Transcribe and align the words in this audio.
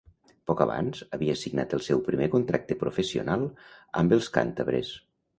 Poc 0.51 0.61
abans, 0.63 1.01
havia 1.17 1.33
signat 1.41 1.75
el 1.77 1.83
seu 1.87 1.99
primer 2.07 2.29
contracte 2.35 2.77
professional 2.85 3.43
amb 4.01 4.17
els 4.17 4.31
càntabres. 4.39 4.91